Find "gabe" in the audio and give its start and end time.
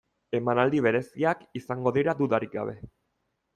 2.59-2.77